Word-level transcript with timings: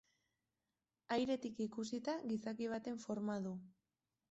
Airetik 1.17 1.61
ikusita 1.67 2.17
gizaki 2.33 2.73
baten 2.75 3.01
forma 3.07 3.39
du. 3.47 3.57